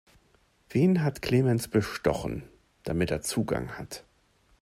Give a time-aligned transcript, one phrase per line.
[0.71, 2.41] Wen hat Clemens bestochen,
[2.85, 4.03] damit er Zugang hat?